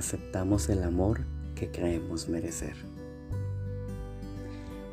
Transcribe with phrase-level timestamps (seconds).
[0.00, 2.72] aceptamos el amor que creemos merecer.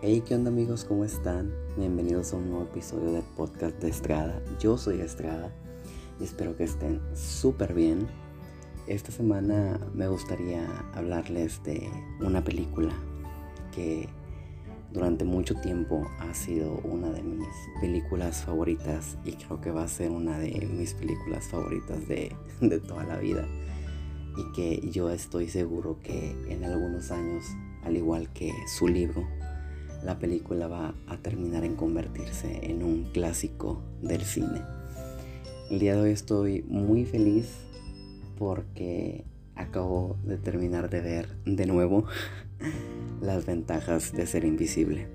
[0.00, 0.86] Hey, ¿qué onda amigos?
[0.86, 1.52] ¿Cómo están?
[1.76, 4.40] Bienvenidos a un nuevo episodio del podcast de Estrada.
[4.58, 5.54] Yo soy Estrada
[6.18, 8.08] y espero que estén súper bien.
[8.86, 11.86] Esta semana me gustaría hablarles de
[12.20, 12.94] una película
[13.74, 14.08] que
[14.90, 19.88] durante mucho tiempo ha sido una de mis películas favoritas y creo que va a
[19.88, 23.46] ser una de mis películas favoritas de, de toda la vida
[24.36, 27.44] y que yo estoy seguro que en algunos años,
[27.82, 29.26] al igual que su libro,
[30.04, 34.62] la película va a terminar en convertirse en un clásico del cine.
[35.70, 37.48] El día de hoy estoy muy feliz
[38.38, 42.04] porque acabo de terminar de ver de nuevo
[43.22, 45.08] las ventajas de ser invisible.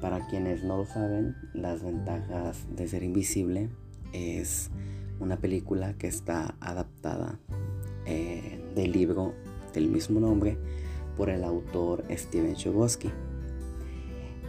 [0.00, 3.68] Para quienes no lo saben, las ventajas de ser invisible
[4.12, 4.70] es
[5.20, 7.38] una película que está adaptada
[9.00, 9.32] libro
[9.72, 10.58] del mismo nombre
[11.16, 13.10] por el autor Steven Chbosky.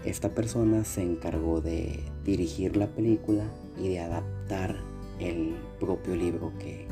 [0.03, 3.45] Esta persona se encargó de dirigir la película
[3.77, 4.75] y de adaptar
[5.19, 6.87] el propio libro que,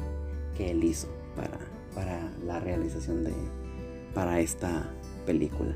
[0.59, 1.57] él hizo para,
[1.95, 3.31] para la realización de
[4.13, 4.91] para esta
[5.25, 5.73] película.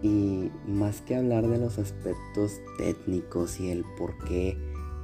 [0.00, 4.56] Y más que hablar de los aspectos técnicos y el por qué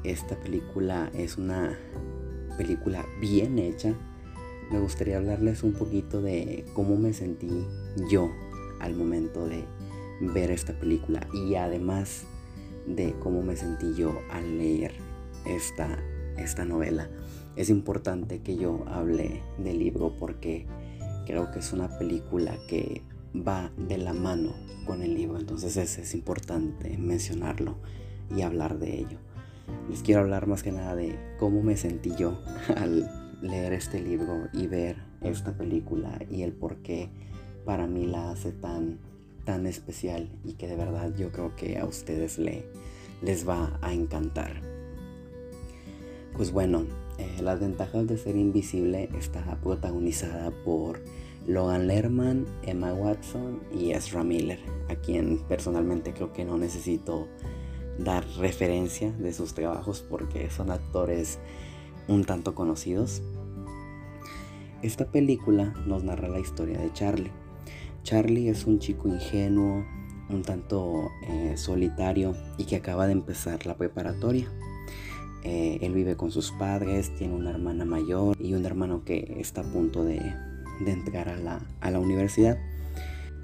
[0.05, 1.77] esta película es una
[2.57, 3.95] película bien hecha,
[4.71, 7.67] me gustaría hablarles un poquito de cómo me sentí
[8.11, 8.31] yo
[8.79, 9.65] al momento de
[10.21, 12.25] ver esta película y además
[12.87, 14.93] de cómo me sentí yo al leer
[15.45, 15.99] esta,
[16.37, 17.09] esta novela.
[17.57, 20.67] Es importante que yo hable del libro porque
[21.27, 23.03] creo que es una película que
[23.35, 24.55] va de la mano
[24.87, 27.77] con el libro, entonces es, es importante mencionarlo
[28.35, 29.19] y hablar de ello.
[29.89, 32.41] Les quiero hablar más que nada de cómo me sentí yo
[32.77, 37.09] al leer este libro y ver esta película y el por qué
[37.65, 38.99] para mí la hace tan,
[39.45, 42.65] tan especial y que de verdad yo creo que a ustedes le,
[43.23, 44.63] les va a encantar.
[46.37, 46.87] Pues bueno,
[47.19, 51.01] eh, las ventajas de ser invisible está protagonizada por
[51.47, 57.29] Logan Lerman, Emma Watson y Ezra Miller, a quien personalmente creo que no necesito
[57.99, 61.39] dar referencia de sus trabajos porque son actores
[62.11, 63.23] un tanto conocidos.
[64.83, 67.31] Esta película nos narra la historia de Charlie.
[68.03, 69.85] Charlie es un chico ingenuo,
[70.29, 74.51] un tanto eh, solitario y que acaba de empezar la preparatoria.
[75.45, 79.61] Eh, él vive con sus padres, tiene una hermana mayor y un hermano que está
[79.61, 80.21] a punto de,
[80.85, 82.59] entrar a la, a la universidad.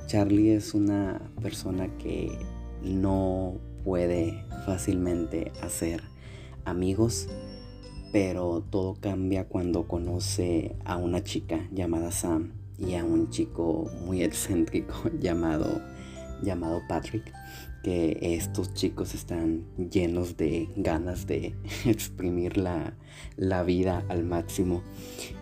[0.06, 2.36] Charlie es una persona que
[2.82, 3.54] no
[3.84, 6.02] puede fácilmente hacer
[6.64, 7.28] amigos
[8.12, 14.22] pero todo cambia cuando conoce a una chica llamada Sam y a un chico muy
[14.22, 15.80] excéntrico llamado,
[16.42, 17.32] llamado Patrick,
[17.82, 22.96] que estos chicos están llenos de ganas de exprimir la,
[23.36, 24.82] la vida al máximo.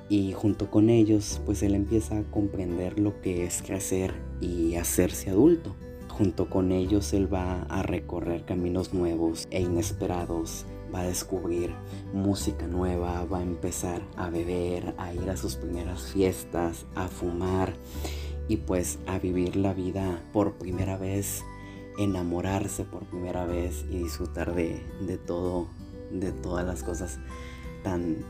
[0.08, 5.30] Y junto con ellos, pues él empieza a comprender lo que es crecer y hacerse
[5.30, 5.74] adulto.
[6.08, 11.74] Junto con ellos él va a recorrer caminos nuevos e inesperados va a descubrir
[12.12, 17.74] música nueva, va a empezar a beber, a ir a sus primeras fiestas, a fumar
[18.48, 21.42] y pues a vivir la vida por primera vez,
[21.98, 24.82] enamorarse por primera vez y disfrutar de,
[25.26, 25.68] todo,
[26.12, 27.18] de todas las cosas
[27.82, 28.24] tan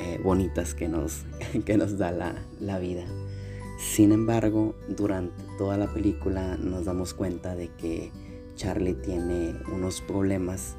[0.00, 1.24] eh, bonitas que nos,
[1.64, 3.04] que nos da la, la vida.
[3.78, 8.12] Sin embargo, durante toda la película nos damos cuenta de que
[8.54, 10.76] Charlie tiene unos problemas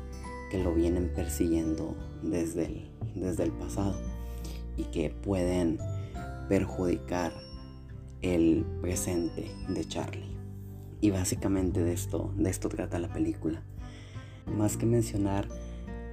[0.52, 3.96] que lo vienen persiguiendo desde el, desde el pasado
[4.76, 5.80] y que pueden
[6.50, 7.32] perjudicar
[8.22, 10.38] el presente de Charlie.
[11.00, 13.64] Y básicamente de esto, de esto trata la película.
[14.46, 15.48] Más que mencionar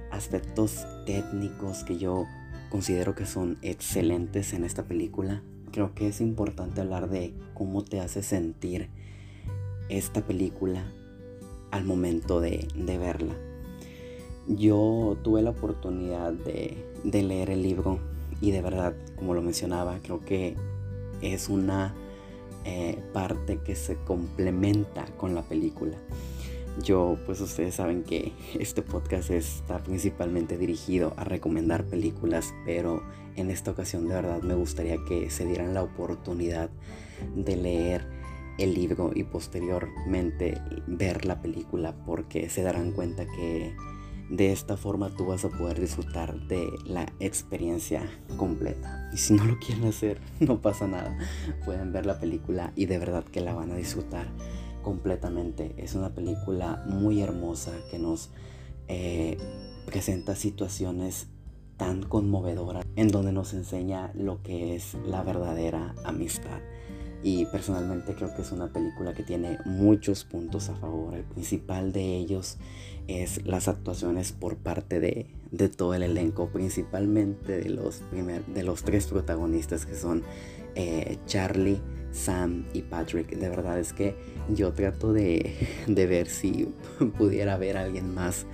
[0.09, 2.25] aspectos técnicos que yo
[2.69, 7.99] considero que son excelentes en esta película, creo que es importante hablar de cómo te
[7.99, 8.89] hace sentir
[9.89, 10.91] esta película
[11.71, 13.48] al momento de, de verla.
[14.49, 17.99] Yo tuve la oportunidad de, leer el libro
[18.41, 20.55] y de verdad, como lo mencionaba, creo que
[21.21, 21.93] es una
[22.65, 25.97] eh, parte que se complementa con la película.
[26.83, 33.03] Yo, pues ustedes saben que este podcast está principalmente dirigido a recomendar películas, pero
[33.35, 36.71] en esta ocasión de verdad me gustaría que se dieran la oportunidad
[37.35, 38.07] de leer
[38.57, 43.75] el libro y posteriormente ver la película porque se darán cuenta que
[44.29, 49.09] De esta forma tú vas a poder disfrutar de la experiencia completa.
[49.11, 51.17] Y si no lo quieren hacer, no pasa nada.
[51.65, 54.27] Pueden ver la película y de verdad que la van a disfrutar
[54.83, 55.73] completamente.
[55.77, 58.29] Es una película muy hermosa que nos
[58.87, 59.37] eh,
[59.85, 61.27] presenta situaciones
[61.77, 66.59] tan conmovedoras en donde nos enseña lo que es la verdadera amistad.
[67.21, 71.15] Y personalmente creo que es una película que tiene muchos puntos a favor.
[71.15, 72.57] El principal de ellos
[73.07, 75.27] es las actuaciones por parte de,
[75.69, 78.03] todo el elenco, principalmente de los,
[78.53, 80.23] de los tres protagonistas que son
[80.75, 81.81] eh, Charlie,
[82.11, 83.35] Sam y Patrick.
[83.35, 84.15] De verdad es que
[84.49, 85.55] yo trato de,
[85.87, 86.73] de ver si
[87.17, 88.45] pudiera ver a alguien más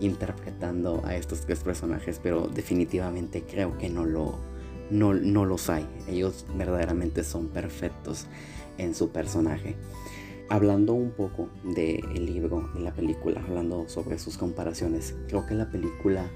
[0.00, 4.38] interpretando a estos tres personajes, pero definitivamente creo que no lo,
[4.90, 5.86] no, no los hay.
[6.08, 8.26] Ellos verdaderamente son perfectos
[8.78, 9.76] en su personaje.
[10.48, 15.70] Hablando un poco del libro y la película, hablando sobre sus comparaciones, creo que la
[15.70, 16.28] película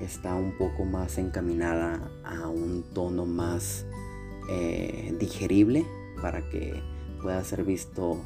[0.00, 3.86] está un poco más encaminada a un tono más
[4.50, 5.86] eh, digerible
[6.20, 6.82] para que
[7.22, 8.20] pueda ser visto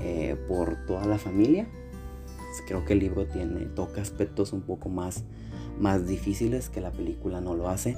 [0.00, 1.68] eh, por toda la familia.
[2.66, 5.24] Creo que el libro tiene, toca aspectos un poco más
[5.78, 7.96] más difíciles que la película no lo hace.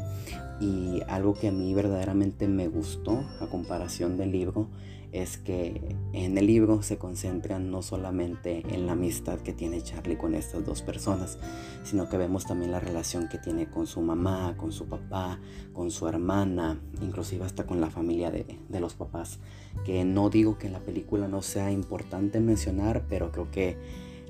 [0.60, 4.68] Y algo que a mí verdaderamente me gustó a comparación del libro
[5.12, 10.16] es que en el libro se concentran no solamente en la amistad que tiene Charlie
[10.16, 11.38] con estas dos personas,
[11.82, 15.40] sino que vemos también la relación que tiene con su mamá, con su papá,
[15.72, 19.40] con su hermana, inclusive hasta con la familia de, de los papás.
[19.84, 23.78] Que no digo que en la película no sea importante mencionar, pero creo que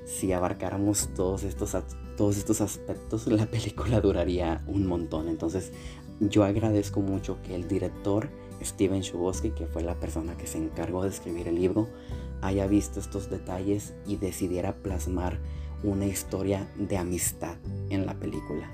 [0.05, 1.75] si abarcáramos todos estos,
[2.17, 5.27] todos estos aspectos, la película duraría un montón.
[5.27, 5.71] Entonces,
[6.29, 8.29] yo agradezco mucho que el director
[8.61, 11.87] Steven Chbosky, que fue la persona que se encargó de escribir el libro,
[12.41, 15.39] haya visto estos detalles y decidiera plasmar
[15.83, 17.57] una historia de amistad
[17.89, 18.69] en la película.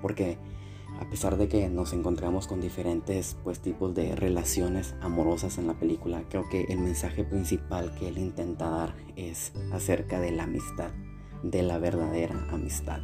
[0.00, 0.38] Porque
[1.00, 5.74] a pesar de que nos encontramos con diferentes pues, tipos de relaciones amorosas en la
[5.74, 10.90] película, creo que el mensaje principal que él intenta dar es acerca de la amistad,
[11.42, 13.00] de la verdadera amistad.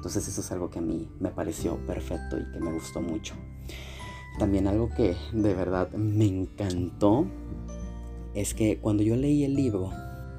[0.00, 3.34] Entonces eso es algo que a mí me pareció perfecto y que me gustó mucho.
[4.38, 7.26] También algo que de verdad me encantó
[8.32, 9.92] es que cuando yo leí el libro,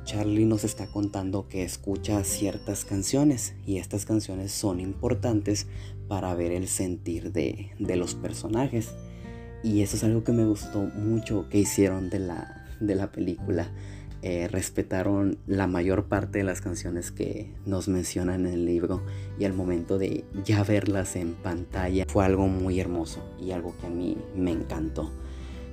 [0.04, 5.68] Charlie nos está contando que escucha ciertas canciones y estas canciones son importantes
[6.08, 8.90] para ver el sentir de, los personajes.
[9.64, 13.70] Y eso es algo que me gustó mucho que hicieron de la, de la película.
[14.24, 19.02] Eh, respetaron la mayor parte de las canciones que nos mencionan en el libro
[19.40, 23.88] y al momento de ya verlas en pantalla fue algo muy hermoso y algo que
[23.88, 25.12] a mí me encantó.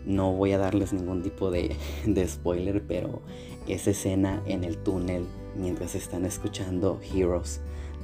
[0.07, 3.21] No voy a darles ningún tipo de, de spoiler, pero
[3.67, 7.61] esa escena en el túnel mientras están escuchando Heroes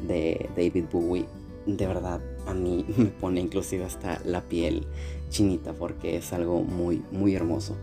[0.06, 1.26] de David Bowie
[1.66, 4.86] de verdad a mí me pone inclusive hasta la piel
[5.30, 7.76] chinita porque es algo muy muy hermoso.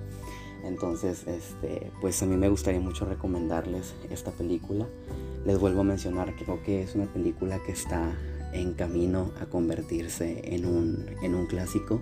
[0.63, 4.87] Entonces, este, pues a mí me gustaría mucho recomendarles esta película.
[5.45, 8.15] Les vuelvo a mencionar, creo que es una película que está
[8.53, 12.01] en camino a convertirse en un, en un clásico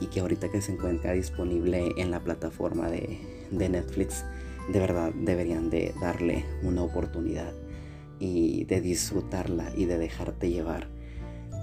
[0.00, 3.18] y que ahorita que se encuentra disponible en la plataforma de,
[3.50, 4.24] de Netflix,
[4.72, 7.52] de verdad deberían de darle una oportunidad
[8.20, 10.88] y de disfrutarla y de dejarte llevar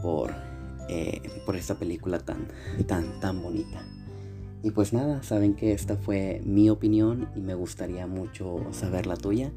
[0.01, 0.33] por,
[0.89, 2.47] eh, por esta película tan,
[2.87, 3.85] tan, tan bonita.
[4.65, 9.15] Y pues nada, saben que esta fue mi opinión y me gustaría mucho saber la
[9.15, 9.51] tuya.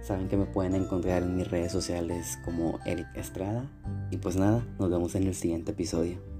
[0.00, 3.68] Saben que me pueden encontrar en mis redes sociales como Eric Estrada.
[4.12, 6.37] Y pues nada, nos vemos en el siguiente episodio.